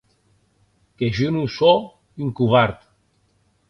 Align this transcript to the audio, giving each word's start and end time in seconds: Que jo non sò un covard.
Que 0.97 1.07
jo 1.19 1.29
non 1.37 1.47
sò 1.59 1.71
un 2.25 2.35
covard. 2.43 2.79